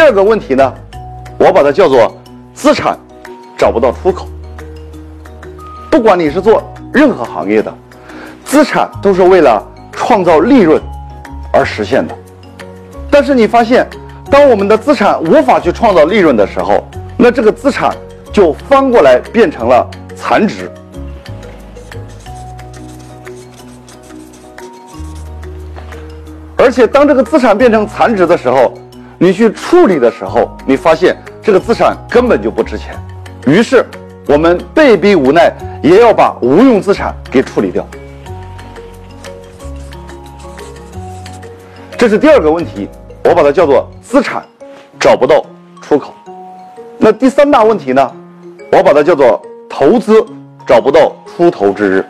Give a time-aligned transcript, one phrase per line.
[0.00, 0.74] 第二个问题呢，
[1.36, 2.16] 我把它叫做
[2.54, 2.98] 资产
[3.54, 4.26] 找不到出口。
[5.90, 7.70] 不管你是做任何行业的，
[8.42, 10.80] 资产都是为了创造利润
[11.52, 12.16] 而实现的。
[13.10, 13.86] 但是你发现，
[14.30, 16.82] 当我们的资产无法去创造利润的时候，
[17.18, 17.94] 那这个资产
[18.32, 19.86] 就翻过来变成了
[20.16, 20.72] 残值。
[26.56, 28.72] 而且当这个资产变成残值的时候，
[29.22, 32.98] 你去处理的时候，你发现这个资产根本就不值钱。
[33.46, 33.84] 于是
[34.26, 35.52] 我们被逼无奈，
[35.82, 37.86] 也要把无用资产给处理掉。
[41.98, 42.88] 这是第二个问题，
[43.22, 44.42] 我把它叫做资产
[44.98, 45.44] 找不到
[45.82, 46.14] 出口。
[46.96, 48.10] 那第三大问题呢，
[48.72, 50.24] 我把它叫做投资
[50.66, 52.06] 找不到出头之日。